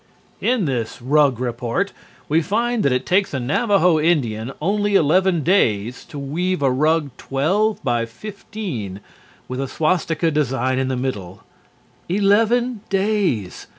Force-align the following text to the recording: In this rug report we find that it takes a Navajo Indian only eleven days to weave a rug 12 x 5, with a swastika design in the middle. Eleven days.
In 0.41 0.65
this 0.65 0.99
rug 0.99 1.39
report 1.39 1.93
we 2.27 2.41
find 2.41 2.81
that 2.81 2.91
it 2.91 3.05
takes 3.05 3.35
a 3.35 3.39
Navajo 3.39 3.99
Indian 3.99 4.51
only 4.59 4.95
eleven 4.95 5.43
days 5.43 6.03
to 6.05 6.17
weave 6.17 6.63
a 6.63 6.71
rug 6.71 7.11
12 7.17 7.81
x 7.87 8.11
5, 8.51 8.99
with 9.47 9.61
a 9.61 9.67
swastika 9.67 10.31
design 10.31 10.79
in 10.79 10.87
the 10.87 10.97
middle. 10.97 11.43
Eleven 12.09 12.81
days. 12.89 13.67